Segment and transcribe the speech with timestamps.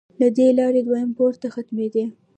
[0.19, 2.05] له دې لارې دویم پوړ ته ختمېدې.